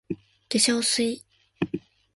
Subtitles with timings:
[0.49, 1.21] 化粧水
[1.59, 1.79] ｓ